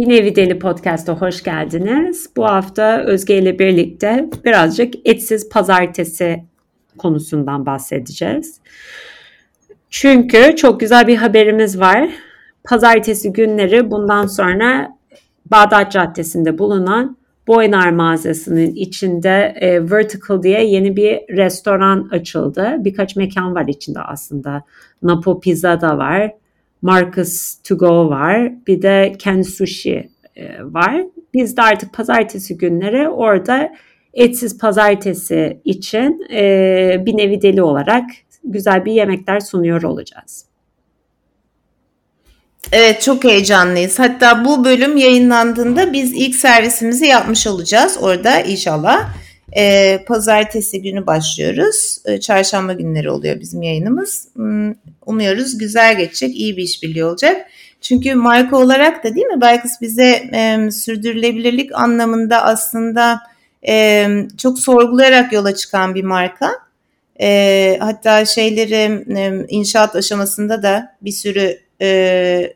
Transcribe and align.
Bir 0.00 0.08
Nevi 0.08 0.36
Deli 0.36 0.58
Podcast'a 0.58 1.12
hoş 1.12 1.42
geldiniz. 1.42 2.30
Bu 2.36 2.44
hafta 2.44 3.00
Özge 3.00 3.38
ile 3.38 3.58
birlikte 3.58 4.30
birazcık 4.44 4.94
etsiz 5.04 5.48
pazartesi 5.48 6.44
konusundan 6.98 7.66
bahsedeceğiz. 7.66 8.60
Çünkü 9.90 10.56
çok 10.56 10.80
güzel 10.80 11.06
bir 11.06 11.16
haberimiz 11.16 11.80
var. 11.80 12.10
Pazartesi 12.64 13.32
günleri 13.32 13.90
bundan 13.90 14.26
sonra 14.26 14.96
Bağdat 15.50 15.92
Caddesi'nde 15.92 16.58
bulunan 16.58 17.16
Boynar 17.48 17.90
mağazasının 17.90 18.74
içinde 18.74 19.54
e, 19.60 19.90
Vertical 19.90 20.42
diye 20.42 20.64
yeni 20.64 20.96
bir 20.96 21.36
restoran 21.36 22.08
açıldı. 22.12 22.76
Birkaç 22.78 23.16
mekan 23.16 23.54
var 23.54 23.68
içinde 23.68 24.00
aslında. 24.00 24.62
Napo 25.02 25.40
Pizza 25.40 25.80
da 25.80 25.98
var. 25.98 26.32
Marcus 26.82 27.54
To 27.68 27.78
Go 27.78 28.08
var. 28.08 28.66
Bir 28.66 28.82
de 28.82 29.12
Ken 29.18 29.42
Sushi 29.42 30.10
e, 30.36 30.64
var. 30.64 31.02
Biz 31.34 31.56
de 31.56 31.62
artık 31.62 31.92
pazartesi 31.92 32.58
günleri 32.58 33.08
orada 33.08 33.72
etsiz 34.14 34.58
pazartesi 34.58 35.60
için 35.64 36.26
e, 36.32 37.02
bir 37.06 37.16
nevi 37.16 37.42
deli 37.42 37.62
olarak 37.62 38.04
güzel 38.44 38.84
bir 38.84 38.92
yemekler 38.92 39.40
sunuyor 39.40 39.82
olacağız. 39.82 40.44
Evet 42.72 43.02
çok 43.02 43.24
heyecanlıyız. 43.24 43.98
Hatta 43.98 44.44
bu 44.44 44.64
bölüm 44.64 44.96
yayınlandığında 44.96 45.92
biz 45.92 46.12
ilk 46.12 46.34
servisimizi 46.34 47.06
yapmış 47.06 47.46
olacağız 47.46 47.98
orada 48.00 48.40
inşallah. 48.40 49.08
Ee, 49.56 50.04
pazartesi 50.06 50.82
günü 50.82 51.06
başlıyoruz. 51.06 51.98
Ee, 52.04 52.20
çarşamba 52.20 52.72
günleri 52.72 53.10
oluyor 53.10 53.40
bizim 53.40 53.62
yayınımız. 53.62 54.28
Hmm, 54.34 54.74
umuyoruz 55.06 55.58
güzel 55.58 55.98
geçecek, 55.98 56.36
iyi 56.36 56.56
bir 56.56 56.62
işbirliği 56.62 57.04
olacak. 57.04 57.46
Çünkü 57.80 58.14
marka 58.14 58.56
olarak 58.56 59.04
da 59.04 59.14
değil 59.14 59.26
mi 59.26 59.40
Baykız 59.40 59.72
bize 59.80 60.22
e, 60.34 60.70
sürdürülebilirlik 60.70 61.74
anlamında 61.74 62.42
aslında 62.44 63.20
e, 63.68 64.08
çok 64.38 64.58
sorgulayarak 64.58 65.32
yola 65.32 65.54
çıkan 65.54 65.94
bir 65.94 66.04
marka. 66.04 66.52
E, 67.20 67.76
hatta 67.80 68.24
şeyleri 68.24 69.04
e, 69.18 69.46
inşaat 69.48 69.96
aşamasında 69.96 70.62
da 70.62 70.96
bir 71.02 71.12
sürü 71.12 71.58
e, 71.80 72.54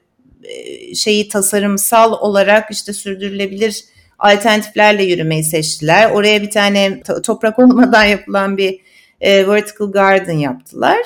şeyi 0.94 1.28
tasarımsal 1.28 2.12
olarak 2.12 2.70
işte 2.70 2.92
sürdürülebilir 2.92 3.84
alternatiflerle 4.25 5.05
yürümeyi 5.05 5.44
seçtiler. 5.44 6.11
Oraya 6.11 6.42
bir 6.42 6.50
tane 6.50 7.03
toprak 7.22 7.58
olmadan 7.58 8.05
yapılan 8.05 8.56
bir 8.56 8.81
e, 9.20 9.47
vertical 9.47 9.92
garden 9.92 10.39
yaptılar. 10.39 10.98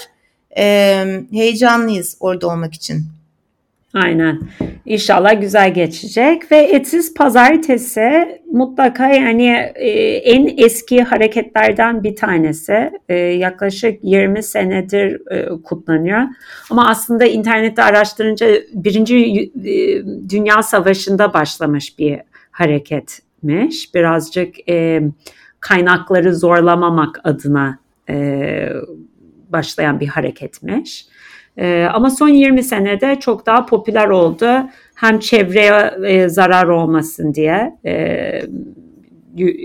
E, 0.59 1.05
heyecanlıyız 1.33 2.17
orada 2.21 2.49
olmak 2.49 2.75
için. 2.75 3.07
Aynen. 3.95 4.41
İnşallah 4.87 5.41
güzel 5.41 5.75
geçecek 5.75 6.53
ve 6.53 6.57
etsiz 6.57 7.15
pazartesi 7.15 8.41
mutlaka 8.53 9.09
yani 9.09 9.47
e, 9.75 9.91
en 10.17 10.55
eski 10.57 11.03
hareketlerden 11.03 12.05
bir 12.05 12.17
tanesi. 12.17 12.91
E, 13.09 13.15
yaklaşık 13.17 14.05
20 14.05 14.43
senedir 14.43 15.31
e, 15.31 15.63
kutlanıyor. 15.63 16.23
Ama 16.71 16.89
aslında 16.89 17.25
internette 17.25 17.83
araştırınca 17.83 18.47
Birinci 18.73 19.17
e, 19.65 20.05
Dünya 20.31 20.63
Savaşı'nda 20.63 21.35
başlamış 21.35 21.99
bir 21.99 22.21
hareketmiş. 22.59 23.95
Birazcık 23.95 24.69
e, 24.69 25.03
kaynakları 25.61 26.35
zorlamamak 26.35 27.21
adına 27.25 27.79
e, 28.09 28.69
başlayan 29.49 30.01
bir 30.01 30.07
hareketmiş. 30.07 31.07
E, 31.57 31.85
ama 31.93 32.11
son 32.11 32.29
20 32.29 32.63
senede 32.63 33.21
çok 33.21 33.47
daha 33.47 33.67
popüler 33.67 34.09
oldu. 34.09 34.49
Hem 34.95 35.19
çevreye 35.19 35.95
e, 36.07 36.29
zarar 36.29 36.67
olmasın 36.67 37.35
diye 37.35 37.79
e, 37.87 38.43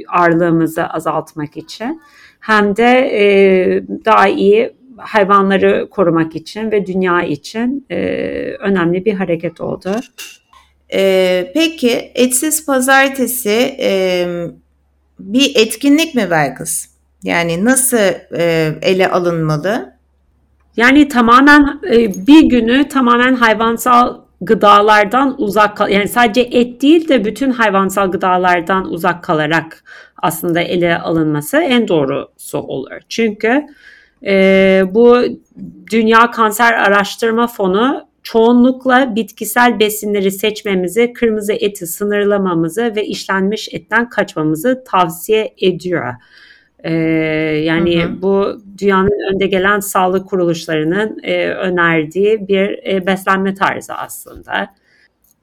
ağırlığımızı 0.09 0.87
azaltmak 0.87 1.57
için 1.57 2.01
hem 2.39 2.75
de 2.75 3.09
e, 3.13 3.23
daha 4.05 4.27
iyi 4.27 4.73
hayvanları 4.97 5.89
korumak 5.89 6.35
için 6.35 6.71
ve 6.71 6.85
dünya 6.85 7.23
için 7.23 7.85
e, 7.91 7.97
önemli 8.59 9.05
bir 9.05 9.13
hareket 9.13 9.61
oldu. 9.61 9.91
Ee, 10.93 11.51
peki 11.53 12.11
etsiz 12.15 12.65
pazartesi 12.65 13.75
e, 13.79 14.27
bir 15.19 15.51
etkinlik 15.55 16.15
mi 16.15 16.27
Belkıs? 16.31 16.87
Yani 17.23 17.65
nasıl 17.65 17.97
e, 18.37 18.73
ele 18.81 19.09
alınmalı? 19.09 19.93
Yani 20.77 21.07
tamamen 21.07 21.79
e, 21.91 22.27
bir 22.27 22.43
günü 22.43 22.87
tamamen 22.87 23.35
hayvansal 23.35 24.17
gıdalardan 24.41 25.35
uzak 25.41 25.77
kal 25.77 25.89
yani 25.89 26.07
sadece 26.07 26.41
et 26.41 26.81
değil 26.81 27.07
de 27.07 27.25
bütün 27.25 27.51
hayvansal 27.51 28.11
gıdalardan 28.11 28.85
uzak 28.85 29.23
kalarak 29.23 29.83
aslında 30.17 30.61
ele 30.61 30.97
alınması 30.97 31.57
en 31.57 31.87
doğrusu 31.87 32.57
olur. 32.57 32.99
Çünkü 33.09 33.65
e, 34.25 34.83
bu 34.91 35.17
Dünya 35.91 36.31
Kanser 36.31 36.73
Araştırma 36.73 37.47
Fonu 37.47 38.07
çoğunlukla 38.23 39.15
bitkisel 39.15 39.79
besinleri 39.79 40.31
seçmemizi, 40.31 41.13
kırmızı 41.13 41.53
eti 41.53 41.87
sınırlamamızı 41.87 42.95
ve 42.95 43.05
işlenmiş 43.05 43.69
etten 43.71 44.09
kaçmamızı 44.09 44.83
tavsiye 44.87 45.53
ediyor. 45.57 46.13
Ee, 46.83 46.93
yani 47.63 48.03
hı 48.03 48.07
hı. 48.07 48.21
bu 48.21 48.61
dünyanın 48.77 49.33
önde 49.33 49.47
gelen 49.47 49.79
sağlık 49.79 50.29
kuruluşlarının 50.29 51.19
e, 51.23 51.47
önerdiği 51.47 52.47
bir 52.47 52.87
e, 52.87 53.05
beslenme 53.05 53.55
tarzı 53.55 53.93
aslında. 53.93 54.73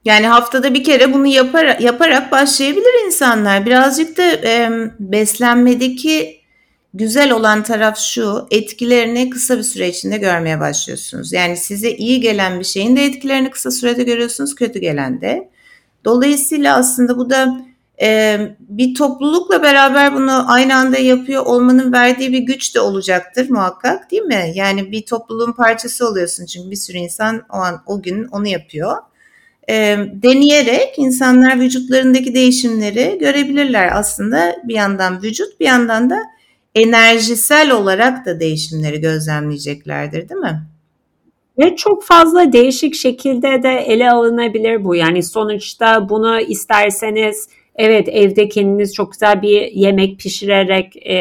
Yani 0.05 0.27
haftada 0.27 0.73
bir 0.73 0.83
kere 0.83 1.13
bunu 1.13 1.27
yapar, 1.27 1.79
yaparak 1.79 2.31
başlayabilir 2.31 3.05
insanlar. 3.05 3.65
Birazcık 3.65 4.17
da 4.17 4.23
e, 4.23 4.69
beslenmedeki 4.99 6.40
güzel 6.93 7.31
olan 7.31 7.63
taraf 7.63 7.99
şu, 7.99 8.47
etkilerini 8.51 9.29
kısa 9.29 9.57
bir 9.57 9.63
süre 9.63 9.89
içinde 9.89 10.17
görmeye 10.17 10.59
başlıyorsunuz. 10.59 11.33
Yani 11.33 11.57
size 11.57 11.91
iyi 11.91 12.21
gelen 12.21 12.59
bir 12.59 12.65
şeyin 12.65 12.95
de 12.95 13.05
etkilerini 13.05 13.49
kısa 13.49 13.71
sürede 13.71 14.03
görüyorsunuz, 14.03 14.55
kötü 14.55 14.79
gelen 14.79 15.21
de. 15.21 15.49
Dolayısıyla 16.05 16.77
aslında 16.77 17.17
bu 17.17 17.29
da 17.29 17.61
e, 18.01 18.39
bir 18.59 18.95
toplulukla 18.95 19.63
beraber 19.63 20.15
bunu 20.15 20.51
aynı 20.51 20.75
anda 20.75 20.97
yapıyor 20.97 21.45
olmanın 21.45 21.93
verdiği 21.93 22.31
bir 22.31 22.39
güç 22.39 22.75
de 22.75 22.79
olacaktır 22.79 23.49
muhakkak 23.49 24.11
değil 24.11 24.23
mi? 24.23 24.51
Yani 24.55 24.91
bir 24.91 25.05
topluluğun 25.05 25.51
parçası 25.51 26.07
oluyorsun 26.07 26.45
çünkü 26.45 26.71
bir 26.71 26.75
sürü 26.75 26.97
insan 26.97 27.41
o 27.49 27.55
an 27.55 27.83
o 27.85 28.01
gün 28.01 28.25
onu 28.25 28.47
yapıyor. 28.47 28.97
E, 29.69 29.97
deneyerek 30.13 30.93
insanlar 30.97 31.59
vücutlarındaki 31.59 32.35
değişimleri 32.35 33.17
görebilirler 33.19 33.89
aslında 33.93 34.55
bir 34.63 34.75
yandan 34.75 35.23
vücut 35.23 35.59
bir 35.59 35.65
yandan 35.65 36.09
da 36.09 36.17
enerjisel 36.75 37.71
olarak 37.71 38.25
da 38.25 38.39
değişimleri 38.39 39.01
gözlemleyeceklerdir 39.01 40.29
değil 40.29 40.41
mi? 40.41 40.61
Ve 41.59 41.75
çok 41.75 42.03
fazla 42.03 42.53
değişik 42.53 42.95
şekilde 42.95 43.63
de 43.63 43.69
ele 43.69 44.11
alınabilir 44.11 44.83
bu. 44.83 44.95
Yani 44.95 45.23
sonuçta 45.23 46.09
bunu 46.09 46.39
isterseniz 46.39 47.49
evet 47.75 48.09
evde 48.09 48.49
kendiniz 48.49 48.93
çok 48.93 49.11
güzel 49.11 49.41
bir 49.41 49.71
yemek 49.71 50.19
pişirerek 50.19 51.07
e, 51.07 51.15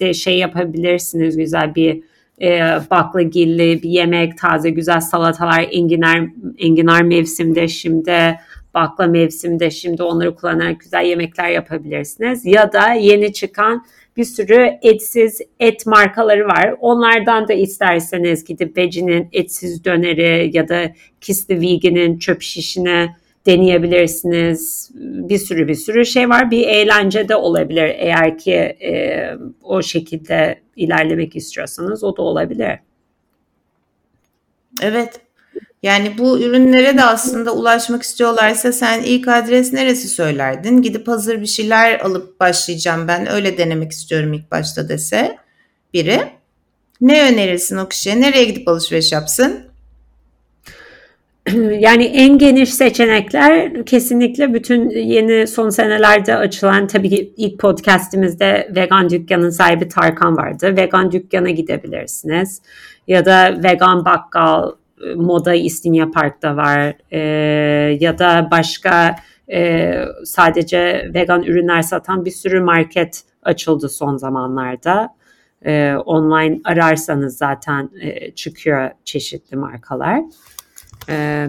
de 0.00 0.14
şey 0.14 0.38
yapabilirsiniz. 0.38 1.36
Güzel 1.36 1.74
bir 1.74 2.02
e, 2.42 2.60
baklagilli 2.90 3.82
bir 3.82 3.90
yemek, 3.90 4.38
taze 4.38 4.70
güzel 4.70 5.00
salatalar, 5.00 5.68
enginar, 5.70 6.20
enginar 6.58 7.02
mevsimde 7.02 7.68
şimdi 7.68 8.38
bakla 8.74 9.06
mevsimde 9.06 9.70
şimdi 9.70 10.02
onları 10.02 10.34
kullanarak 10.34 10.80
güzel 10.80 11.04
yemekler 11.04 11.48
yapabilirsiniz. 11.48 12.46
Ya 12.46 12.72
da 12.72 12.92
yeni 12.92 13.32
çıkan 13.32 13.84
bir 14.16 14.24
sürü 14.24 14.70
etsiz 14.82 15.40
et 15.60 15.86
markaları 15.86 16.46
var. 16.46 16.74
Onlardan 16.80 17.48
da 17.48 17.52
isterseniz 17.52 18.44
gidip 18.44 18.76
Veggies 18.76 19.26
etsiz 19.32 19.84
döneri 19.84 20.56
ya 20.56 20.68
da 20.68 20.92
Kisli 21.20 21.60
Vegan'in 21.60 22.18
çöp 22.18 22.42
şişine 22.42 23.16
deneyebilirsiniz. 23.46 24.90
Bir 24.94 25.38
sürü 25.38 25.68
bir 25.68 25.74
sürü 25.74 26.06
şey 26.06 26.28
var. 26.28 26.50
Bir 26.50 26.68
eğlence 26.68 27.28
de 27.28 27.36
olabilir 27.36 27.94
eğer 27.96 28.38
ki 28.38 28.52
e, 28.52 29.30
o 29.62 29.82
şekilde 29.82 30.60
ilerlemek 30.76 31.36
istiyorsanız 31.36 32.04
o 32.04 32.16
da 32.16 32.22
olabilir. 32.22 32.78
Evet. 34.82 35.25
Yani 35.86 36.18
bu 36.18 36.38
ürünlere 36.38 36.96
de 36.96 37.04
aslında 37.04 37.54
ulaşmak 37.54 38.02
istiyorlarsa 38.02 38.72
sen 38.72 39.02
ilk 39.02 39.28
adres 39.28 39.72
neresi 39.72 40.08
söylerdin? 40.08 40.82
Gidip 40.82 41.08
hazır 41.08 41.40
bir 41.40 41.46
şeyler 41.46 42.00
alıp 42.00 42.40
başlayacağım 42.40 43.08
ben 43.08 43.30
öyle 43.30 43.58
denemek 43.58 43.92
istiyorum 43.92 44.32
ilk 44.32 44.50
başta 44.50 44.88
dese 44.88 45.36
biri. 45.94 46.20
Ne 47.00 47.32
önerirsin 47.32 47.76
o 47.76 47.88
kişiye? 47.88 48.20
Nereye 48.20 48.44
gidip 48.44 48.68
alışveriş 48.68 49.12
yapsın? 49.12 49.60
Yani 51.78 52.04
en 52.04 52.38
geniş 52.38 52.74
seçenekler 52.74 53.84
kesinlikle 53.84 54.54
bütün 54.54 54.90
yeni 54.90 55.46
son 55.46 55.70
senelerde 55.70 56.36
açılan 56.36 56.86
tabii 56.86 57.10
ki 57.10 57.34
ilk 57.36 57.58
podcastimizde 57.58 58.72
vegan 58.76 59.10
dükkanın 59.10 59.50
sahibi 59.50 59.88
Tarkan 59.88 60.36
vardı. 60.36 60.76
Vegan 60.76 61.12
dükkana 61.12 61.50
gidebilirsiniz 61.50 62.62
ya 63.08 63.24
da 63.24 63.60
vegan 63.64 64.04
bakkal 64.04 64.72
Moda 65.16 65.54
İstinye 65.54 66.06
Park'ta 66.06 66.56
var 66.56 66.94
e, 67.10 67.18
ya 68.00 68.18
da 68.18 68.48
başka 68.50 69.16
e, 69.52 69.92
sadece 70.24 71.10
vegan 71.14 71.42
ürünler 71.42 71.82
satan 71.82 72.24
bir 72.24 72.30
sürü 72.30 72.60
market 72.60 73.22
açıldı 73.42 73.88
son 73.88 74.16
zamanlarda. 74.16 75.08
E, 75.64 75.94
online 75.94 76.60
ararsanız 76.64 77.36
zaten 77.36 77.90
e, 78.00 78.30
çıkıyor 78.30 78.90
çeşitli 79.04 79.56
markalar. 79.56 80.20
E, 81.08 81.46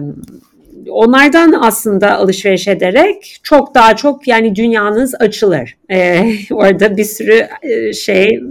onlardan 0.90 1.54
aslında 1.60 2.16
alışveriş 2.16 2.68
ederek 2.68 3.40
çok 3.42 3.74
daha 3.74 3.96
çok 3.96 4.28
yani 4.28 4.56
dünyanız 4.56 5.14
açılır. 5.14 5.76
E, 5.90 6.30
orada 6.50 6.96
bir 6.96 7.04
sürü 7.04 7.46
e, 7.62 7.92
şey 7.92 8.42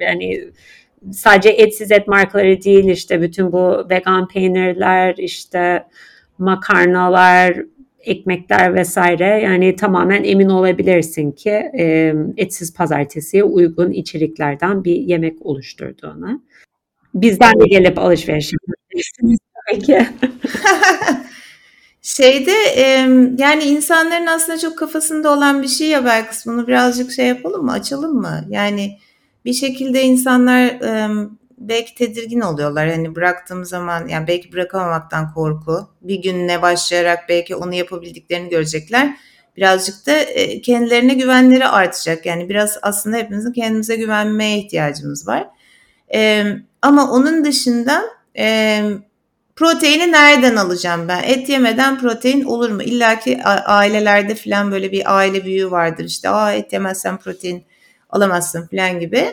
yani 0.00 0.44
sadece 1.12 1.48
etsiz 1.48 1.92
et 1.92 2.08
markaları 2.08 2.62
değil 2.62 2.84
işte 2.84 3.22
bütün 3.22 3.52
bu 3.52 3.86
vegan 3.90 4.28
peynirler 4.28 5.14
işte 5.18 5.84
makarnalar 6.38 7.56
ekmekler 8.00 8.74
vesaire 8.74 9.24
yani 9.24 9.76
tamamen 9.76 10.24
emin 10.24 10.48
olabilirsin 10.48 11.32
ki 11.32 11.70
e, 11.78 12.14
etsiz 12.36 12.74
pazartesiye 12.74 13.44
uygun 13.44 13.90
içeriklerden 13.90 14.84
bir 14.84 14.94
yemek 14.94 15.46
oluşturduğunu. 15.46 16.42
Bizden 17.14 17.60
de 17.60 17.64
gelip 17.66 17.98
alışveriş 17.98 18.52
yapabilirsiniz 18.52 19.38
tabii. 19.70 20.06
Şeyde 22.02 22.52
e, 22.76 22.82
yani 23.38 23.64
insanların 23.64 24.26
aslında 24.26 24.58
çok 24.58 24.78
kafasında 24.78 25.32
olan 25.32 25.62
bir 25.62 25.68
şey 25.68 25.88
ya 25.88 26.04
belki 26.04 26.36
bunu 26.46 26.66
birazcık 26.66 27.12
şey 27.12 27.26
yapalım 27.26 27.64
mı 27.64 27.72
açalım 27.72 28.14
mı? 28.16 28.44
Yani 28.48 28.98
bir 29.44 29.52
şekilde 29.52 30.02
insanlar 30.02 30.64
e, 30.64 31.08
belki 31.58 31.94
tedirgin 31.94 32.40
oluyorlar. 32.40 32.90
Hani 32.90 33.14
bıraktığım 33.14 33.64
zaman 33.64 34.08
yani 34.08 34.26
belki 34.26 34.52
bırakamamaktan 34.52 35.34
korku. 35.34 35.88
Bir 36.02 36.22
gününe 36.22 36.62
başlayarak 36.62 37.28
belki 37.28 37.56
onu 37.56 37.74
yapabildiklerini 37.74 38.48
görecekler. 38.48 39.16
Birazcık 39.56 40.06
da 40.06 40.12
e, 40.12 40.60
kendilerine 40.60 41.14
güvenleri 41.14 41.66
artacak. 41.66 42.26
Yani 42.26 42.48
biraz 42.48 42.78
aslında 42.82 43.16
hepimizin 43.16 43.52
kendimize 43.52 43.96
güvenmeye 43.96 44.58
ihtiyacımız 44.58 45.28
var. 45.28 45.46
E, 46.14 46.44
ama 46.82 47.10
onun 47.10 47.44
dışında 47.44 48.04
e, 48.38 48.82
proteini 49.56 50.12
nereden 50.12 50.56
alacağım 50.56 51.08
ben? 51.08 51.22
Et 51.22 51.48
yemeden 51.48 52.00
protein 52.00 52.44
olur 52.44 52.70
mu? 52.70 52.82
İlla 52.82 53.20
ki 53.20 53.42
ailelerde 53.44 54.34
falan 54.34 54.72
böyle 54.72 54.92
bir 54.92 55.16
aile 55.16 55.44
büyüğü 55.44 55.70
vardır. 55.70 56.04
İşte 56.04 56.28
Aa, 56.28 56.52
et 56.52 56.72
yemezsen 56.72 57.16
protein 57.16 57.64
alamazsın 58.10 58.66
falan 58.66 59.00
gibi. 59.00 59.24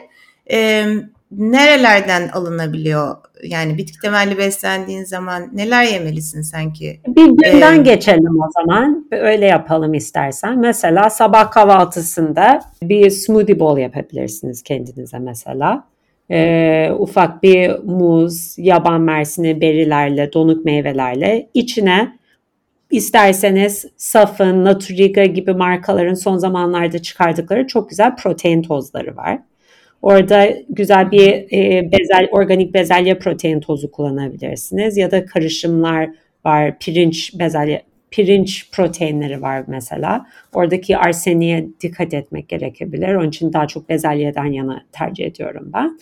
E, 0.52 0.86
nerelerden 1.32 2.28
alınabiliyor? 2.28 3.16
Yani 3.44 3.78
bitki 3.78 4.00
temelli 4.00 4.38
beslendiğin 4.38 5.04
zaman 5.04 5.50
neler 5.54 5.84
yemelisin 5.84 6.42
sanki? 6.42 7.00
Bir 7.08 7.26
günden 7.26 7.80
ee, 7.80 7.84
geçelim 7.84 8.40
o 8.42 8.52
zaman. 8.62 9.08
Öyle 9.12 9.46
yapalım 9.46 9.94
istersen. 9.94 10.60
Mesela 10.60 11.10
sabah 11.10 11.52
kahvaltısında 11.52 12.60
bir 12.82 13.10
smoothie 13.10 13.60
bowl 13.60 13.82
yapabilirsiniz 13.82 14.64
kendinize 14.64 15.20
mesela. 15.20 15.88
Ee, 16.32 16.92
ufak 17.00 17.44
bir 17.44 17.80
muz, 17.84 18.56
yaban 18.58 19.02
mersini, 19.02 19.62
berilerle, 19.62 20.34
donuk 20.34 20.66
meyvelerle 20.66 21.50
içine 21.54 22.18
isterseniz 22.92 23.86
Safın, 23.98 24.66
Naturiga 24.66 25.26
gibi 25.26 25.54
markaların 25.54 26.14
son 26.14 26.38
zamanlarda 26.38 27.00
çıkardıkları 27.00 27.68
çok 27.68 27.90
güzel 27.90 28.16
protein 28.16 28.62
tozları 28.62 29.18
var. 29.18 29.40
Orada 30.02 30.50
güzel 30.70 31.12
bir 31.12 31.32
e, 31.32 31.92
bezel, 31.92 32.28
organik 32.32 32.74
bezelye 32.74 33.18
protein 33.18 33.60
tozu 33.60 33.92
kullanabilirsiniz 33.92 34.98
ya 34.98 35.12
da 35.12 35.26
karışımlar 35.26 36.10
var. 36.46 36.80
Pirinç 36.80 37.40
bezelye, 37.40 37.82
pirinç 38.12 38.72
proteinleri 38.72 39.42
var 39.42 39.64
mesela. 39.68 40.26
Oradaki 40.54 40.98
arseniye 40.98 41.68
dikkat 41.82 42.14
etmek 42.14 42.50
gerekebilir. 42.50 43.16
Onun 43.16 43.30
için 43.30 43.54
daha 43.54 43.68
çok 43.68 43.90
bezelyeden 43.90 44.46
yana 44.46 44.82
tercih 44.92 45.26
ediyorum 45.26 45.72
ben. 45.74 46.00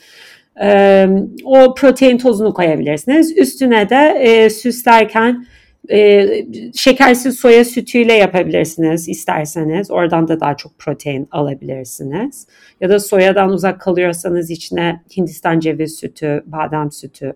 Ee, 0.61 1.07
o 1.43 1.73
protein 1.73 2.17
tozunu 2.17 2.53
koyabilirsiniz. 2.53 3.37
Üstüne 3.37 3.89
de 3.89 4.17
e, 4.19 4.49
süslerken 4.49 5.45
e, 5.91 6.27
şekersiz 6.75 7.39
soya 7.39 7.65
sütüyle 7.65 8.13
yapabilirsiniz 8.13 9.09
isterseniz. 9.09 9.91
Oradan 9.91 10.27
da 10.27 10.39
daha 10.39 10.57
çok 10.57 10.79
protein 10.79 11.27
alabilirsiniz. 11.31 12.47
Ya 12.81 12.89
da 12.89 12.99
soyadan 12.99 13.49
uzak 13.49 13.81
kalıyorsanız 13.81 14.51
içine 14.51 15.01
Hindistan 15.17 15.59
ceviz 15.59 15.95
sütü, 15.95 16.43
badem 16.45 16.91
sütü 16.91 17.33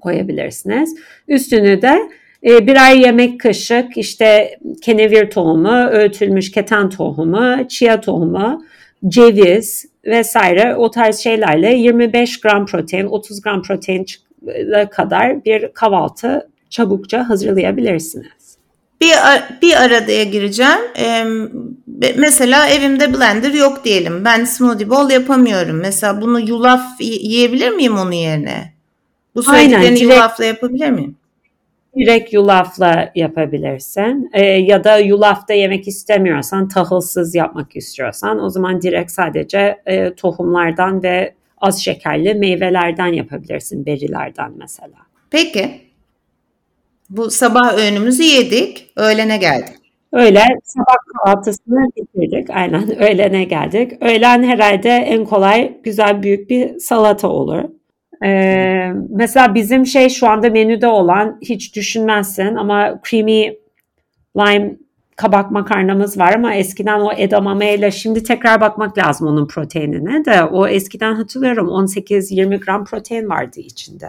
koyabilirsiniz. 0.00 0.94
Üstünü 1.28 1.82
de 1.82 1.98
e, 2.46 2.66
birer 2.66 2.94
yemek 2.96 3.40
kaşık 3.40 3.96
işte 3.96 4.58
kenevir 4.82 5.30
tohumu, 5.30 5.86
öğütülmüş 5.86 6.50
keten 6.50 6.90
tohumu, 6.90 7.68
chia 7.68 8.00
tohumu, 8.00 8.64
ceviz 9.08 9.86
vesaire 10.04 10.74
o 10.76 10.90
tarz 10.90 11.18
şeylerle 11.18 11.74
25 11.74 12.40
gram 12.40 12.66
protein, 12.66 13.06
30 13.06 13.40
gram 13.40 13.62
protein 13.62 14.06
kadar 14.90 15.44
bir 15.44 15.68
kahvaltı 15.74 16.48
çabukça 16.70 17.28
hazırlayabilirsiniz. 17.28 18.56
Bir, 19.00 19.12
bir 19.62 19.82
aradaya 19.82 20.24
gireceğim. 20.24 20.80
Ee, 20.98 21.24
mesela 22.16 22.68
evimde 22.68 23.14
blender 23.14 23.52
yok 23.52 23.84
diyelim. 23.84 24.24
Ben 24.24 24.44
smoothie 24.44 24.90
bowl 24.90 25.12
yapamıyorum. 25.12 25.76
Mesela 25.76 26.20
bunu 26.20 26.40
yulaf 26.40 27.00
yiyebilir 27.00 27.70
miyim 27.70 27.96
onun 27.96 28.12
yerine? 28.12 28.72
Bu 29.34 29.42
söylediklerini 29.42 29.84
Aynen, 29.84 29.96
direkt, 29.96 30.12
yulafla 30.12 30.44
yapabilir 30.44 30.90
miyim? 30.90 31.16
Direkt 31.96 32.32
yulafla 32.32 33.12
yapabilirsin. 33.14 34.30
Ee, 34.32 34.44
ya 34.44 34.84
da 34.84 34.98
yulafta 34.98 35.54
yemek 35.54 35.88
istemiyorsan, 35.88 36.68
tahılsız 36.68 37.34
yapmak 37.34 37.76
istiyorsan 37.76 38.44
o 38.44 38.50
zaman 38.50 38.82
direkt 38.82 39.10
sadece 39.10 39.78
e, 39.86 40.14
tohumlardan 40.14 41.02
ve 41.02 41.34
az 41.58 41.84
şekerli 41.84 42.34
meyvelerden 42.34 43.12
yapabilirsin. 43.12 43.86
Berilerden 43.86 44.52
mesela. 44.56 44.96
Peki. 45.30 45.85
Bu 47.10 47.30
sabah 47.30 47.78
öğünümüzü 47.78 48.22
yedik. 48.22 48.92
Öğlene 48.96 49.36
geldik. 49.36 49.74
Öyle 50.12 50.42
sabah 50.64 50.96
kahvaltısını 51.12 51.90
bitirdik. 51.96 52.50
Aynen 52.50 52.98
öğlene 53.02 53.44
geldik. 53.44 53.92
Öğlen 54.00 54.42
herhalde 54.42 54.90
en 54.90 55.24
kolay 55.24 55.80
güzel 55.84 56.22
büyük 56.22 56.50
bir 56.50 56.78
salata 56.78 57.28
olur. 57.28 57.62
Ee, 58.24 58.92
mesela 59.08 59.54
bizim 59.54 59.86
şey 59.86 60.08
şu 60.08 60.28
anda 60.28 60.50
menüde 60.50 60.86
olan 60.86 61.38
hiç 61.42 61.76
düşünmezsin 61.76 62.54
ama 62.54 63.00
creamy 63.08 63.56
lime 64.36 64.76
kabak 65.16 65.50
makarnamız 65.50 66.18
var 66.18 66.34
ama 66.34 66.54
eskiden 66.54 67.00
o 67.00 67.12
edamame 67.12 67.74
ile 67.74 67.90
şimdi 67.90 68.22
tekrar 68.22 68.60
bakmak 68.60 68.98
lazım 68.98 69.28
onun 69.28 69.46
proteinine 69.46 70.24
de 70.24 70.44
o 70.44 70.66
eskiden 70.66 71.14
hatırlıyorum 71.14 71.68
18-20 71.68 72.64
gram 72.64 72.84
protein 72.84 73.28
vardı 73.28 73.60
içinde 73.60 74.08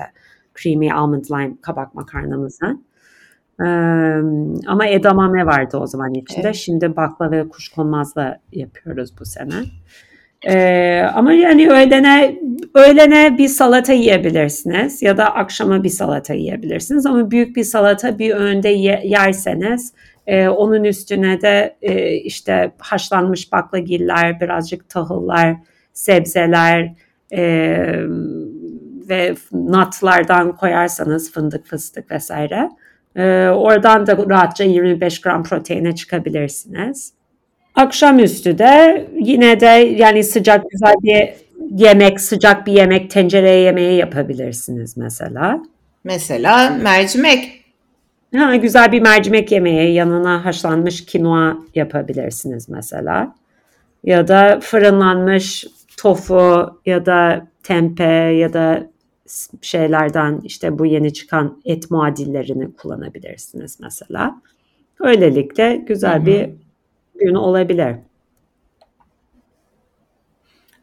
creamy 0.55 0.91
almond 0.91 1.25
lime 1.25 1.53
kabak 1.61 1.95
makarnamızın. 1.95 2.86
Ee, 3.61 3.65
ama 4.67 4.87
edamame 4.87 5.45
vardı 5.45 5.77
o 5.77 5.87
zaman 5.87 6.13
içinde. 6.13 6.41
Evet. 6.43 6.55
Şimdi 6.55 6.95
bakla 6.95 7.31
ve 7.31 7.49
kuşkonmazla 7.49 8.39
yapıyoruz 8.51 9.09
bu 9.19 9.25
sene. 9.25 9.53
Ee, 10.45 11.01
ama 11.13 11.33
yani 11.33 11.69
öğlene 11.69 12.39
öğlene 12.73 13.37
bir 13.37 13.47
salata 13.47 13.93
yiyebilirsiniz 13.93 15.01
ya 15.01 15.17
da 15.17 15.35
akşama 15.35 15.83
bir 15.83 15.89
salata 15.89 16.33
yiyebilirsiniz 16.33 17.05
ama 17.05 17.31
büyük 17.31 17.55
bir 17.55 17.63
salata 17.63 18.19
bir 18.19 18.35
öğünde 18.35 18.69
ye, 18.69 19.01
yerseniz 19.05 19.93
e, 20.27 20.47
onun 20.47 20.83
üstüne 20.83 21.41
de 21.41 21.77
e, 21.81 22.11
işte 22.11 22.71
haşlanmış 22.77 23.51
baklagiller, 23.51 24.41
birazcık 24.41 24.89
tahıllar, 24.89 25.55
sebzeler 25.93 26.93
e, 27.31 27.41
ve 29.09 29.35
nutlardan 29.51 30.55
koyarsanız 30.55 31.31
fındık, 31.31 31.65
fıstık 31.65 32.11
vesaire 32.11 32.69
ee, 33.17 33.49
oradan 33.49 34.07
da 34.07 34.17
rahatça 34.29 34.63
25 34.63 35.21
gram 35.21 35.43
proteine 35.43 35.95
çıkabilirsiniz. 35.95 37.13
Akşamüstü 37.75 38.57
de 38.57 39.05
yine 39.19 39.59
de 39.59 39.65
yani 39.97 40.23
sıcak 40.23 40.65
güzel 40.71 40.95
bir 41.03 41.33
yemek, 41.71 42.21
sıcak 42.21 42.67
bir 42.67 42.73
yemek, 42.73 43.09
tencereye 43.11 43.59
yemeği 43.59 43.97
yapabilirsiniz 43.97 44.97
mesela. 44.97 45.63
Mesela 46.03 46.69
mercimek. 46.69 47.63
Ha, 48.35 48.55
güzel 48.55 48.91
bir 48.91 49.01
mercimek 49.01 49.51
yemeği 49.51 49.93
yanına 49.93 50.45
haşlanmış 50.45 51.05
kinoa 51.05 51.57
yapabilirsiniz 51.75 52.69
mesela. 52.69 53.35
Ya 54.03 54.27
da 54.27 54.59
fırınlanmış 54.61 55.65
tofu 55.97 56.79
ya 56.85 57.05
da 57.05 57.47
tempe 57.63 58.03
ya 58.13 58.53
da 58.53 58.87
şeylerden 59.61 60.41
işte 60.43 60.79
bu 60.79 60.85
yeni 60.85 61.13
çıkan 61.13 61.61
et 61.65 61.91
muadillerini 61.91 62.73
kullanabilirsiniz 62.73 63.79
mesela. 63.79 64.41
Öylelikle 64.99 65.75
güzel 65.75 66.17
Hı-hı. 66.17 66.25
bir 66.25 66.49
gün 67.19 67.35
olabilir. 67.35 67.95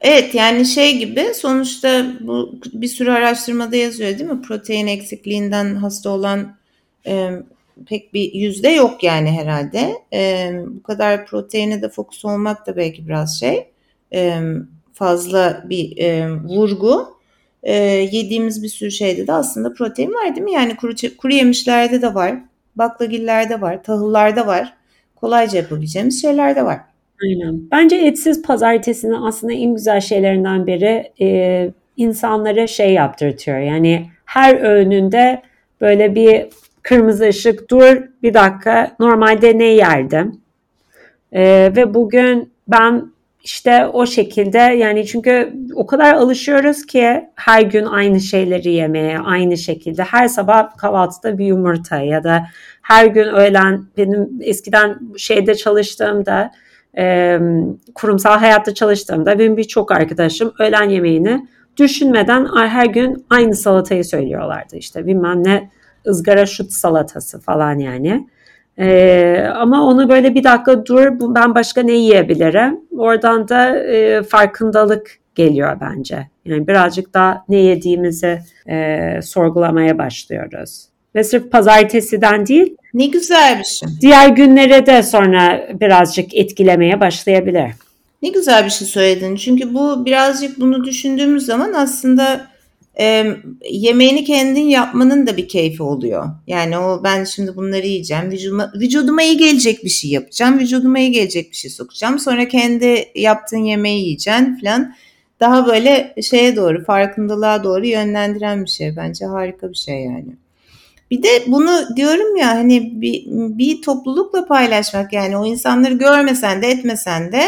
Evet 0.00 0.34
yani 0.34 0.66
şey 0.66 0.98
gibi 0.98 1.34
sonuçta 1.34 2.06
bu 2.20 2.58
bir 2.72 2.88
sürü 2.88 3.10
araştırmada 3.10 3.76
yazıyor 3.76 4.18
değil 4.18 4.30
mi? 4.30 4.42
Protein 4.42 4.86
eksikliğinden 4.86 5.74
hasta 5.76 6.10
olan 6.10 6.56
e, 7.06 7.30
pek 7.86 8.14
bir 8.14 8.34
yüzde 8.34 8.68
yok 8.68 9.02
yani 9.02 9.30
herhalde. 9.30 9.94
E, 10.12 10.52
bu 10.66 10.82
kadar 10.82 11.26
proteine 11.26 11.82
de 11.82 11.88
fokus 11.88 12.24
olmak 12.24 12.66
da 12.66 12.76
belki 12.76 13.08
biraz 13.08 13.40
şey 13.40 13.70
e, 14.14 14.40
fazla 14.92 15.64
bir 15.68 15.98
e, 15.98 16.30
vurgu. 16.30 17.13
E, 17.64 17.74
yediğimiz 18.12 18.62
bir 18.62 18.68
sürü 18.68 18.90
şeyde 18.90 19.26
de 19.26 19.32
aslında 19.32 19.72
protein 19.72 20.10
var 20.10 20.36
değil 20.36 20.44
mi? 20.44 20.52
Yani 20.52 20.76
kuru, 20.76 20.92
kuru 21.18 21.32
yemişlerde 21.32 22.02
de 22.02 22.14
var, 22.14 22.34
baklagillerde 22.76 23.60
var, 23.60 23.82
tahıllarda 23.82 24.46
var. 24.46 24.72
Kolayca 25.16 25.58
yapabileceğimiz 25.58 26.22
şeyler 26.22 26.56
de 26.56 26.64
var. 26.64 26.80
Aynen. 27.24 27.60
Bence 27.70 27.96
etsiz 27.96 28.42
pazartesinin 28.42 29.22
aslında 29.22 29.52
en 29.52 29.74
güzel 29.74 30.00
şeylerinden 30.00 30.66
biri 30.66 31.12
e, 31.20 31.70
insanlara 31.96 32.66
şey 32.66 32.92
yaptırtıyor. 32.92 33.58
Yani 33.58 34.06
her 34.24 34.60
öğününde 34.60 35.42
böyle 35.80 36.14
bir 36.14 36.46
kırmızı 36.82 37.24
ışık 37.28 37.70
dur 37.70 37.96
bir 38.22 38.34
dakika 38.34 38.96
normalde 39.00 39.58
ne 39.58 39.64
yerdim? 39.64 40.40
Ee, 41.32 41.72
ve 41.76 41.94
bugün 41.94 42.52
ben 42.68 43.12
işte 43.44 43.86
o 43.86 44.06
şekilde 44.06 44.58
yani 44.58 45.06
çünkü 45.06 45.52
o 45.74 45.86
kadar 45.86 46.14
alışıyoruz 46.14 46.86
ki 46.86 47.28
her 47.34 47.62
gün 47.62 47.84
aynı 47.84 48.20
şeyleri 48.20 48.72
yemeye 48.72 49.18
aynı 49.18 49.56
şekilde 49.56 50.02
her 50.02 50.28
sabah 50.28 50.76
kahvaltıda 50.76 51.38
bir 51.38 51.46
yumurta 51.46 51.96
ya 51.96 52.24
da 52.24 52.46
her 52.82 53.06
gün 53.06 53.24
öğlen 53.24 53.84
benim 53.96 54.28
eskiden 54.40 54.98
şeyde 55.16 55.54
çalıştığımda 55.54 56.50
e, 56.96 57.38
kurumsal 57.94 58.38
hayatta 58.38 58.74
çalıştığımda 58.74 59.38
benim 59.38 59.56
birçok 59.56 59.92
arkadaşım 59.92 60.52
öğlen 60.58 60.88
yemeğini 60.88 61.48
düşünmeden 61.76 62.46
her 62.56 62.86
gün 62.86 63.26
aynı 63.30 63.54
salatayı 63.54 64.04
söylüyorlardı 64.04 64.76
işte 64.76 65.06
bilmem 65.06 65.44
ne 65.44 65.70
ızgara 66.06 66.46
şut 66.46 66.72
salatası 66.72 67.40
falan 67.40 67.78
yani. 67.78 68.28
Ee, 68.78 69.48
ama 69.54 69.86
onu 69.86 70.08
böyle 70.08 70.34
bir 70.34 70.44
dakika 70.44 70.86
dur 70.86 71.06
ben 71.20 71.54
başka 71.54 71.82
ne 71.82 71.92
yiyebilirim? 71.92 72.80
Oradan 72.98 73.48
da 73.48 73.78
e, 73.78 74.22
farkındalık 74.22 75.18
geliyor 75.34 75.76
bence. 75.80 76.28
Yani 76.44 76.66
birazcık 76.66 77.14
daha 77.14 77.44
ne 77.48 77.56
yediğimizi 77.56 78.38
e, 78.68 78.98
sorgulamaya 79.22 79.98
başlıyoruz. 79.98 80.84
Ve 81.14 81.24
sırf 81.24 81.50
pazartesiden 81.50 82.46
değil. 82.46 82.76
Ne 82.94 83.06
güzel 83.06 83.58
bir 83.58 83.64
şey. 83.64 83.88
Diğer 84.00 84.28
günlere 84.28 84.86
de 84.86 85.02
sonra 85.02 85.68
birazcık 85.80 86.34
etkilemeye 86.34 87.00
başlayabilir. 87.00 87.70
Ne 88.22 88.28
güzel 88.28 88.64
bir 88.64 88.70
şey 88.70 88.88
söyledin. 88.88 89.36
Çünkü 89.36 89.74
bu 89.74 90.06
birazcık 90.06 90.60
bunu 90.60 90.84
düşündüğümüz 90.84 91.46
zaman 91.46 91.72
aslında 91.72 92.46
e, 93.00 93.36
yemeğini 93.70 94.24
kendin 94.24 94.68
yapmanın 94.68 95.26
da 95.26 95.36
bir 95.36 95.48
keyfi 95.48 95.82
oluyor. 95.82 96.26
Yani 96.46 96.78
o 96.78 97.04
ben 97.04 97.24
şimdi 97.24 97.56
bunları 97.56 97.86
yiyeceğim. 97.86 98.30
Vücuduma, 98.30 98.72
vücuduma 98.74 99.22
iyi 99.22 99.36
gelecek 99.36 99.84
bir 99.84 99.88
şey 99.88 100.10
yapacağım. 100.10 100.58
Vücuduma 100.58 100.98
iyi 100.98 101.10
gelecek 101.10 101.50
bir 101.50 101.56
şey 101.56 101.70
sokacağım. 101.70 102.18
Sonra 102.18 102.48
kendi 102.48 103.04
yaptığın 103.14 103.64
yemeği 103.64 104.04
yiyeceksin 104.04 104.58
falan. 104.60 104.94
Daha 105.40 105.66
böyle 105.66 106.14
şeye 106.22 106.56
doğru 106.56 106.84
farkındalığa 106.84 107.64
doğru 107.64 107.86
yönlendiren 107.86 108.64
bir 108.64 108.70
şey. 108.70 108.96
Bence 108.96 109.24
harika 109.24 109.70
bir 109.70 109.76
şey 109.76 110.00
yani. 110.00 110.36
Bir 111.10 111.22
de 111.22 111.28
bunu 111.46 111.96
diyorum 111.96 112.36
ya 112.36 112.48
hani 112.48 113.00
bir, 113.00 113.24
bir 113.58 113.82
toplulukla 113.82 114.46
paylaşmak 114.46 115.12
yani 115.12 115.36
o 115.36 115.46
insanları 115.46 115.94
görmesen 115.94 116.62
de 116.62 116.68
etmesen 116.68 117.32
de 117.32 117.44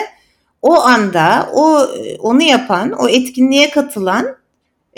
o 0.62 0.74
anda 0.74 1.48
o 1.54 1.88
onu 2.18 2.42
yapan, 2.42 2.92
o 2.92 3.08
etkinliğe 3.08 3.70
katılan 3.70 4.26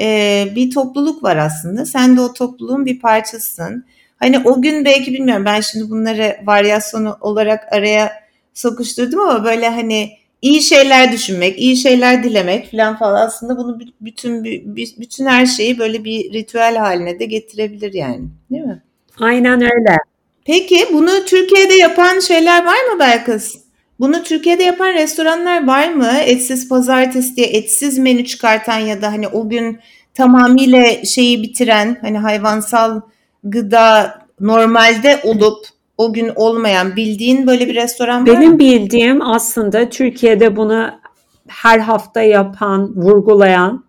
e, 0.01 0.47
bir 0.55 0.71
topluluk 0.71 1.23
var 1.23 1.37
aslında. 1.37 1.87
Sen 1.87 2.17
de 2.17 2.21
o 2.21 2.33
topluluğun 2.33 2.87
bir 2.87 3.01
parçasısın. 3.01 3.85
Hani 4.17 4.39
o 4.45 4.63
gün 4.63 4.85
belki 4.85 5.13
bilmiyorum 5.13 5.45
ben 5.45 5.61
şimdi 5.61 5.91
bunları 5.91 6.37
varyasyonu 6.45 7.17
olarak 7.21 7.73
araya 7.73 8.13
sokuşturdum 8.55 9.21
ama 9.21 9.45
böyle 9.45 9.69
hani 9.69 10.11
iyi 10.43 10.63
şeyler 10.63 11.13
düşünmek, 11.13 11.59
iyi 11.59 11.77
şeyler 11.77 12.25
dilemek 12.25 12.71
falan 12.71 12.99
falan 12.99 13.27
aslında 13.27 13.57
bunu 13.57 13.81
bütün 14.01 14.45
bütün 14.75 15.27
her 15.27 15.47
şeyi 15.47 15.79
böyle 15.79 16.05
bir 16.05 16.33
ritüel 16.33 16.77
haline 16.77 17.19
de 17.19 17.25
getirebilir 17.25 17.93
yani. 17.93 18.29
Değil 18.51 18.65
mi? 18.65 18.83
Aynen 19.21 19.61
öyle. 19.61 19.97
Peki 20.45 20.87
bunu 20.93 21.25
Türkiye'de 21.27 21.75
yapan 21.75 22.21
şeyler 22.21 22.65
var 22.65 22.93
mı 22.93 22.99
Belkıs? 22.99 23.68
Bunu 24.01 24.23
Türkiye'de 24.23 24.63
yapan 24.63 24.93
restoranlar 24.93 25.67
var 25.67 25.93
mı? 25.93 26.13
Etsiz 26.27 26.69
pazartesi 26.69 27.37
diye 27.37 27.47
etsiz 27.47 27.99
menü 27.99 28.25
çıkartan 28.25 28.79
ya 28.79 29.03
da 29.03 29.13
hani 29.13 29.29
o 29.29 29.49
gün 29.49 29.79
tamamıyla 30.15 31.05
şeyi 31.05 31.43
bitiren 31.43 31.97
hani 32.01 32.19
hayvansal 32.19 33.01
gıda 33.45 34.19
normalde 34.41 35.21
olup 35.25 35.59
o 35.99 36.13
gün 36.13 36.33
olmayan 36.37 36.97
bildiğin 36.97 37.47
böyle 37.47 37.69
bir 37.69 37.75
restoran 37.75 38.29
var 38.29 38.37
Benim 38.37 38.53
mı? 38.53 38.59
bildiğim 38.59 39.23
aslında 39.23 39.89
Türkiye'de 39.89 40.57
bunu 40.57 40.91
her 41.49 41.79
hafta 41.79 42.23
yapan, 42.23 42.93
vurgulayan 42.97 43.85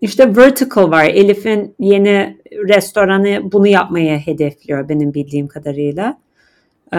işte 0.00 0.36
Vertical 0.36 0.90
var. 0.90 1.04
Elif'in 1.04 1.74
yeni 1.78 2.36
restoranı 2.52 3.52
bunu 3.52 3.66
yapmaya 3.66 4.18
hedefliyor 4.18 4.88
benim 4.88 5.14
bildiğim 5.14 5.48
kadarıyla. 5.48 6.18
Ee, 6.92 6.96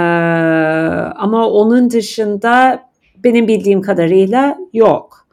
ama 1.15 1.49
onun 1.49 1.89
dışında 1.89 2.83
benim 3.23 3.47
bildiğim 3.47 3.81
kadarıyla 3.81 4.57
yok. 4.73 5.27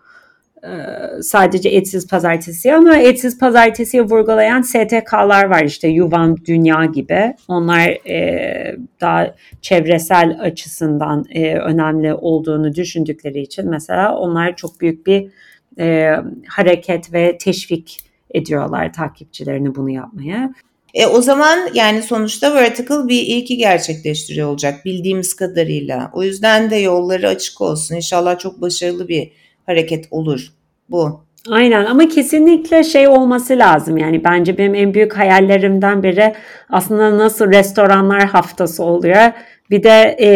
Ee, 0.64 1.22
sadece 1.22 1.68
etsiz 1.68 2.08
pazartesi 2.08 2.74
ama 2.74 2.96
etsiz 2.96 3.38
pazartesiyi 3.38 4.02
vurgulayan 4.02 4.62
STK'lar 4.62 5.44
var 5.44 5.64
işte 5.64 5.88
Yuvan 5.88 6.36
Dünya 6.44 6.84
gibi. 6.84 7.34
Onlar 7.48 8.08
e, 8.08 8.76
daha 9.00 9.34
çevresel 9.62 10.36
açısından 10.40 11.24
e, 11.30 11.54
önemli 11.54 12.14
olduğunu 12.14 12.74
düşündükleri 12.74 13.40
için 13.40 13.68
mesela 13.70 14.16
onlar 14.16 14.56
çok 14.56 14.80
büyük 14.80 15.06
bir 15.06 15.30
e, 15.78 16.16
hareket 16.48 17.12
ve 17.12 17.38
teşvik 17.38 17.98
ediyorlar 18.30 18.92
takipçilerini 18.92 19.74
bunu 19.74 19.90
yapmaya. 19.90 20.54
E, 20.94 21.06
o 21.06 21.22
zaman 21.22 21.58
yani 21.74 22.02
sonuçta 22.02 22.54
vertical 22.54 23.08
bir 23.08 23.22
ilki 23.22 23.56
gerçekleştiriyor 23.56 24.48
olacak 24.48 24.84
bildiğimiz 24.84 25.34
kadarıyla. 25.34 26.10
O 26.14 26.22
yüzden 26.22 26.70
de 26.70 26.76
yolları 26.76 27.28
açık 27.28 27.60
olsun. 27.60 27.94
İnşallah 27.94 28.38
çok 28.38 28.60
başarılı 28.60 29.08
bir 29.08 29.32
hareket 29.66 30.08
olur 30.10 30.52
bu. 30.88 31.24
Aynen 31.50 31.84
ama 31.84 32.08
kesinlikle 32.08 32.84
şey 32.84 33.08
olması 33.08 33.58
lazım 33.58 33.96
yani 33.98 34.24
bence 34.24 34.58
benim 34.58 34.74
en 34.74 34.94
büyük 34.94 35.18
hayallerimden 35.18 36.02
biri 36.02 36.34
aslında 36.70 37.18
nasıl 37.18 37.52
restoranlar 37.52 38.24
haftası 38.24 38.84
oluyor 38.84 39.32
bir 39.70 39.82
de 39.82 40.16
e, 40.20 40.30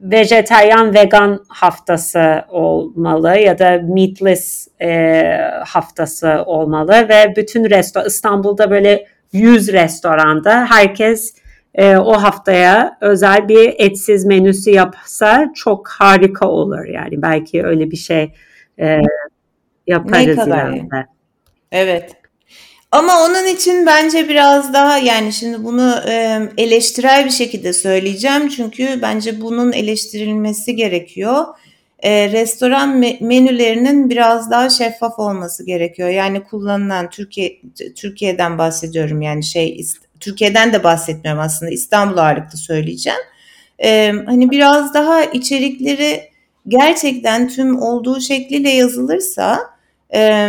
vejeteryan 0.00 0.94
vegan 0.94 1.44
haftası 1.48 2.44
olmalı 2.48 3.38
ya 3.38 3.58
da 3.58 3.80
meatless 3.82 4.68
e, 4.80 5.22
haftası 5.66 6.42
olmalı 6.46 7.08
ve 7.08 7.34
bütün 7.36 7.70
resto 7.70 8.02
İstanbul'da 8.06 8.70
böyle 8.70 9.06
100 9.32 9.72
restoranda 9.72 10.66
herkes 10.70 11.34
e, 11.74 11.96
o 11.96 12.12
haftaya 12.12 12.98
özel 13.00 13.48
bir 13.48 13.74
etsiz 13.78 14.24
menüsü 14.24 14.70
yapsa 14.70 15.50
çok 15.54 15.88
harika 15.88 16.48
olur 16.48 16.84
yani 16.84 17.22
belki 17.22 17.64
öyle 17.64 17.90
bir 17.90 17.96
şey 17.96 18.32
e, 18.80 19.00
yaparız 19.86 20.26
ne 20.26 20.34
kadar. 20.34 20.80
Evet. 21.72 22.16
Ama 22.92 23.24
onun 23.24 23.46
için 23.46 23.86
bence 23.86 24.28
biraz 24.28 24.74
daha 24.74 24.98
yani 24.98 25.32
şimdi 25.32 25.64
bunu 25.64 25.94
e, 26.08 26.40
eleştirel 26.56 27.24
bir 27.24 27.30
şekilde 27.30 27.72
söyleyeceğim 27.72 28.48
çünkü 28.48 28.98
bence 29.02 29.40
bunun 29.40 29.72
eleştirilmesi 29.72 30.76
gerekiyor. 30.76 31.44
E, 32.02 32.32
restoran 32.32 32.96
menülerinin 33.20 34.10
biraz 34.10 34.50
daha 34.50 34.70
şeffaf 34.70 35.18
olması 35.18 35.66
gerekiyor. 35.66 36.08
Yani 36.08 36.44
kullanılan 36.44 37.10
Türkiye 37.10 37.60
Türkiye'den 37.96 38.58
bahsediyorum 38.58 39.22
yani 39.22 39.44
şey 39.44 39.86
Türkiye'den 40.20 40.72
de 40.72 40.84
bahsetmiyorum 40.84 41.42
aslında 41.42 41.72
İstanbul 41.72 42.16
ağırlıklı 42.16 42.58
söyleyeceğim. 42.58 43.20
E, 43.82 44.12
hani 44.26 44.50
biraz 44.50 44.94
daha 44.94 45.24
içerikleri 45.24 46.30
gerçekten 46.68 47.48
tüm 47.48 47.82
olduğu 47.82 48.20
şekliyle 48.20 48.70
yazılırsa 48.70 49.60
e, 50.14 50.48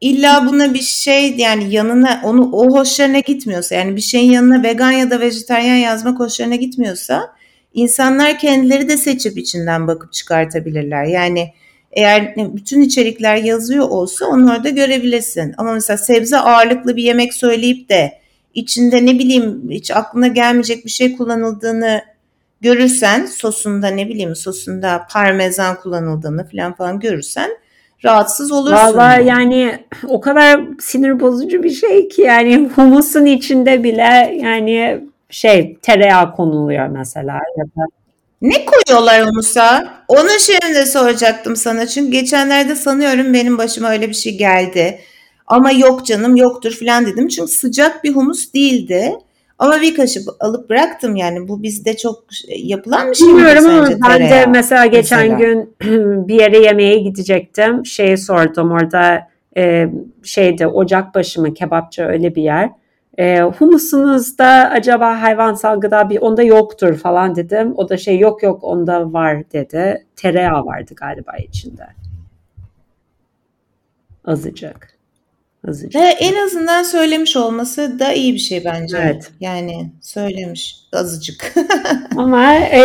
illa 0.00 0.46
buna 0.46 0.74
bir 0.74 0.82
şey 0.82 1.36
yani 1.36 1.74
yanına 1.74 2.20
onu 2.24 2.50
o 2.52 2.78
hoşlarına 2.78 3.18
gitmiyorsa 3.18 3.74
yani 3.74 3.96
bir 3.96 4.00
şeyin 4.00 4.32
yanına 4.32 4.62
vegan 4.62 4.90
ya 4.90 5.10
da 5.10 5.20
vejeteryan 5.20 5.76
yazmak 5.76 6.20
hoşlarına 6.20 6.56
gitmiyorsa 6.56 7.35
insanlar 7.76 8.38
kendileri 8.38 8.88
de 8.88 8.96
seçip 8.96 9.38
içinden 9.38 9.86
bakıp 9.86 10.12
çıkartabilirler. 10.12 11.04
Yani 11.04 11.52
eğer 11.92 12.36
bütün 12.36 12.80
içerikler 12.80 13.36
yazıyor 13.36 13.88
olsa 13.88 14.26
onu 14.26 14.52
orada 14.52 14.68
görebilirsin. 14.68 15.54
Ama 15.58 15.72
mesela 15.72 15.96
sebze 15.96 16.38
ağırlıklı 16.38 16.96
bir 16.96 17.02
yemek 17.02 17.34
söyleyip 17.34 17.88
de 17.88 18.18
içinde 18.54 19.06
ne 19.06 19.18
bileyim 19.18 19.70
hiç 19.70 19.90
aklına 19.90 20.26
gelmeyecek 20.26 20.84
bir 20.84 20.90
şey 20.90 21.16
kullanıldığını 21.16 22.02
görürsen 22.60 23.26
sosunda 23.26 23.88
ne 23.88 24.08
bileyim 24.08 24.36
sosunda 24.36 25.06
parmesan 25.10 25.76
kullanıldığını 25.80 26.48
falan 26.48 26.74
falan 26.74 27.00
görürsen 27.00 27.50
rahatsız 28.04 28.52
olursun. 28.52 28.76
Valla 28.76 29.16
yani 29.16 29.84
o 30.08 30.20
kadar 30.20 30.60
sinir 30.80 31.20
bozucu 31.20 31.62
bir 31.62 31.70
şey 31.70 32.08
ki 32.08 32.22
yani 32.22 32.68
humusun 32.76 33.24
içinde 33.24 33.84
bile 33.84 34.38
yani 34.42 35.00
şey 35.30 35.76
tereyağı 35.82 36.34
konuluyor 36.34 36.86
mesela 36.88 37.34
ya 37.34 37.64
da 37.64 37.86
Ne 38.42 38.64
koyuyorlar 38.64 39.26
humusa? 39.26 39.94
Onu 40.08 40.28
şimdi 40.40 40.74
de 40.74 40.86
soracaktım 40.86 41.56
sana. 41.56 41.86
Çünkü 41.86 42.12
geçenlerde 42.12 42.74
sanıyorum 42.74 43.34
benim 43.34 43.58
başıma 43.58 43.90
öyle 43.90 44.08
bir 44.08 44.14
şey 44.14 44.38
geldi. 44.38 44.98
Ama 45.46 45.70
yok 45.72 46.06
canım 46.06 46.36
yoktur 46.36 46.72
falan 46.72 47.06
dedim. 47.06 47.28
Çünkü 47.28 47.52
sıcak 47.52 48.04
bir 48.04 48.12
humus 48.14 48.54
değildi. 48.54 49.12
Ama 49.58 49.80
bir 49.80 49.94
kaşık 49.94 50.28
alıp 50.40 50.70
bıraktım 50.70 51.16
yani. 51.16 51.48
Bu 51.48 51.62
bizde 51.62 51.96
çok 51.96 52.24
yapılan 52.56 53.10
bir 53.10 53.14
şey 53.14 53.28
mi 53.28 53.34
Bilmiyorum 53.34 53.66
ama 53.66 53.86
sence 53.86 54.00
ben 54.08 54.30
de 54.30 54.46
mesela 54.46 54.86
geçen 54.86 55.30
mesela? 55.30 55.38
gün 55.38 55.74
bir 56.28 56.34
yere 56.34 56.58
yemeğe 56.58 56.98
gidecektim. 56.98 57.86
Şeyi 57.86 58.18
sordum 58.18 58.70
orada 58.70 59.28
e, 59.56 59.86
şeyde 60.24 60.66
Ocakbaşı 60.66 61.40
mı 61.40 61.54
kebapçı 61.54 62.02
öyle 62.02 62.34
bir 62.34 62.42
yer. 62.42 62.70
E, 63.18 63.40
humusunuzda 63.40 64.70
acaba 64.72 65.22
hayvansal 65.22 65.80
gıda 65.80 66.10
bir 66.10 66.18
onda 66.18 66.42
yoktur 66.42 66.96
falan 66.98 67.36
dedim. 67.36 67.74
O 67.76 67.88
da 67.88 67.96
şey 67.96 68.18
yok 68.18 68.42
yok 68.42 68.64
onda 68.64 69.12
var 69.12 69.50
dedi. 69.52 70.04
Tereyağı 70.16 70.66
vardı 70.66 70.94
galiba 70.96 71.36
içinde. 71.36 71.86
Azıcık. 74.24 74.96
Azıcık. 75.68 75.94
Ve 75.94 76.08
en 76.08 76.46
azından 76.46 76.82
söylemiş 76.82 77.36
olması 77.36 77.98
da 77.98 78.12
iyi 78.12 78.34
bir 78.34 78.38
şey 78.38 78.64
bence. 78.64 78.98
Evet. 78.98 79.30
Yani 79.40 79.90
söylemiş 80.00 80.76
azıcık. 80.92 81.54
Ama 82.16 82.54
e, 82.54 82.80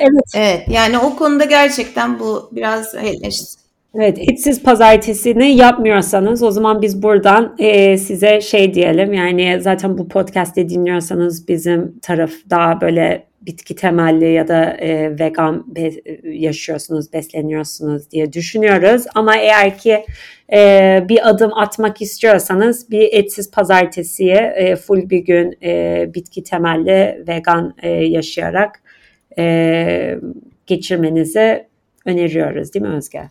evet 0.00 0.32
evet 0.36 0.68
yani 0.68 0.98
o 0.98 1.16
konuda 1.16 1.44
gerçekten 1.44 2.18
bu 2.18 2.50
biraz 2.52 2.94
eleştiri. 2.94 3.65
Evet, 3.98 4.18
etsiz 4.20 4.62
pazartesini 4.62 5.56
yapmıyorsanız 5.56 6.42
o 6.42 6.50
zaman 6.50 6.82
biz 6.82 7.02
buradan 7.02 7.54
e, 7.58 7.98
size 7.98 8.40
şey 8.40 8.74
diyelim 8.74 9.12
yani 9.12 9.58
zaten 9.60 9.98
bu 9.98 10.08
podcast'i 10.08 10.68
dinliyorsanız 10.68 11.48
bizim 11.48 11.98
taraf 11.98 12.30
daha 12.50 12.80
böyle 12.80 13.26
bitki 13.42 13.74
temelli 13.74 14.32
ya 14.32 14.48
da 14.48 14.64
e, 14.64 15.18
vegan 15.18 15.64
be, 15.76 15.90
yaşıyorsunuz, 16.24 17.12
besleniyorsunuz 17.12 18.10
diye 18.10 18.32
düşünüyoruz. 18.32 19.04
Ama 19.14 19.36
eğer 19.36 19.78
ki 19.78 20.04
e, 20.52 21.04
bir 21.08 21.28
adım 21.28 21.54
atmak 21.54 22.02
istiyorsanız 22.02 22.90
bir 22.90 23.08
etsiz 23.12 23.50
pazartesiye 23.50 24.54
e, 24.56 24.76
full 24.76 25.10
bir 25.10 25.18
gün 25.18 25.58
e, 25.62 26.04
bitki 26.14 26.42
temelli 26.42 27.24
vegan 27.28 27.74
e, 27.82 27.88
yaşayarak 27.88 28.82
e, 29.38 30.18
geçirmenizi 30.66 31.66
öneriyoruz 32.06 32.74
değil 32.74 32.84
mi 32.84 32.94
Özge? 32.94 33.22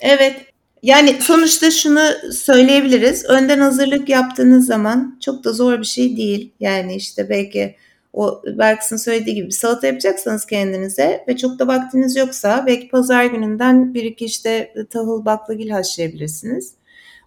Evet. 0.00 0.36
Yani 0.82 1.16
sonuçta 1.20 1.70
şunu 1.70 2.32
söyleyebiliriz. 2.32 3.24
Önden 3.24 3.58
hazırlık 3.58 4.08
yaptığınız 4.08 4.66
zaman 4.66 5.18
çok 5.20 5.44
da 5.44 5.52
zor 5.52 5.78
bir 5.78 5.84
şey 5.84 6.16
değil. 6.16 6.52
Yani 6.60 6.94
işte 6.94 7.28
belki 7.28 7.76
o 8.12 8.42
Berks'in 8.58 8.96
söylediği 8.96 9.36
gibi 9.36 9.52
salata 9.52 9.86
yapacaksanız 9.86 10.46
kendinize 10.46 11.24
ve 11.28 11.36
çok 11.36 11.58
da 11.58 11.66
vaktiniz 11.66 12.16
yoksa 12.16 12.64
belki 12.66 12.88
pazar 12.88 13.24
gününden 13.24 13.94
bir 13.94 14.04
iki 14.04 14.24
işte 14.24 14.74
tahıl 14.90 15.24
baklagil 15.24 15.70
haşlayabilirsiniz. 15.70 16.74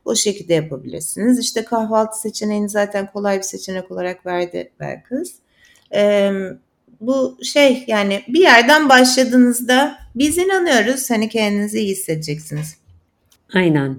O 0.05 0.15
şekilde 0.15 0.53
yapabilirsiniz. 0.53 1.39
İşte 1.39 1.65
kahvaltı 1.65 2.19
seçeneğini 2.19 2.69
zaten 2.69 3.11
kolay 3.11 3.37
bir 3.37 3.43
seçenek 3.43 3.91
olarak 3.91 4.25
verdi 4.25 4.71
Berkız. 4.79 5.33
Ee, 5.95 6.31
bu 7.07 7.38
şey 7.43 7.83
yani 7.88 8.22
bir 8.27 8.41
yerden 8.41 8.89
başladığınızda 8.89 9.95
biz 10.15 10.38
inanıyoruz 10.38 11.10
hani 11.10 11.29
kendinizi 11.29 11.79
iyi 11.79 11.91
hissedeceksiniz. 11.91 12.77
Aynen. 13.53 13.98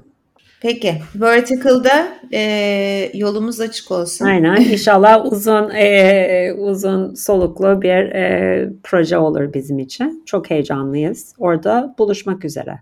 Peki 0.61 0.95
Vertical'da 1.15 2.09
e, 2.33 3.11
yolumuz 3.15 3.61
açık 3.61 3.91
olsun. 3.91 4.25
Aynen 4.25 4.57
inşallah 4.73 5.33
uzun 5.33 5.71
e, 5.71 6.53
uzun 6.59 7.15
soluklu 7.15 7.83
bir 7.83 8.15
e, 8.15 8.69
proje 8.83 9.19
olur 9.19 9.55
bizim 9.55 9.79
için. 9.79 10.23
Çok 10.27 10.51
heyecanlıyız. 10.51 11.35
Orada 11.39 11.95
buluşmak 11.99 12.45
üzere. 12.45 12.81